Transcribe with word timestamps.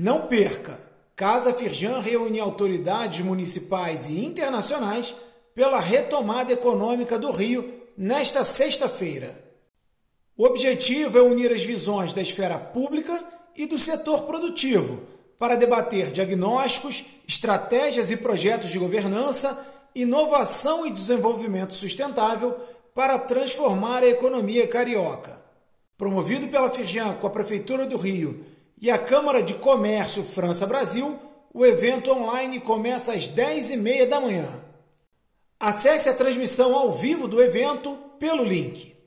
Não 0.00 0.28
perca! 0.28 0.78
Casa 1.16 1.52
Firjan 1.52 1.98
reúne 1.98 2.38
autoridades 2.38 3.18
municipais 3.18 4.08
e 4.08 4.24
internacionais 4.24 5.12
pela 5.52 5.80
retomada 5.80 6.52
econômica 6.52 7.18
do 7.18 7.32
Rio 7.32 7.82
nesta 7.96 8.44
sexta-feira. 8.44 9.34
O 10.36 10.44
objetivo 10.44 11.18
é 11.18 11.20
unir 11.20 11.50
as 11.50 11.64
visões 11.64 12.12
da 12.12 12.22
esfera 12.22 12.56
pública 12.56 13.24
e 13.56 13.66
do 13.66 13.76
setor 13.76 14.22
produtivo 14.22 15.02
para 15.36 15.56
debater 15.56 16.12
diagnósticos, 16.12 17.04
estratégias 17.26 18.12
e 18.12 18.18
projetos 18.18 18.70
de 18.70 18.78
governança, 18.78 19.66
inovação 19.96 20.86
e 20.86 20.92
desenvolvimento 20.92 21.74
sustentável 21.74 22.56
para 22.94 23.18
transformar 23.18 24.04
a 24.04 24.08
economia 24.08 24.68
carioca. 24.68 25.36
Promovido 25.96 26.46
pela 26.46 26.70
Firjan 26.70 27.14
com 27.14 27.26
a 27.26 27.30
Prefeitura 27.30 27.84
do 27.84 27.96
Rio 27.96 28.57
e 28.80 28.90
a 28.90 28.98
Câmara 28.98 29.42
de 29.42 29.54
Comércio 29.54 30.22
França-Brasil, 30.22 31.18
o 31.52 31.64
evento 31.64 32.10
online 32.10 32.60
começa 32.60 33.12
às 33.12 33.28
10h30 33.28 34.08
da 34.08 34.20
manhã. 34.20 34.48
Acesse 35.58 36.08
a 36.08 36.14
transmissão 36.14 36.74
ao 36.74 36.92
vivo 36.92 37.26
do 37.26 37.42
evento 37.42 37.96
pelo 38.18 38.44
link 38.44 38.97